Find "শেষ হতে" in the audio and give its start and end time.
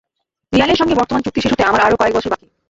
1.41-1.63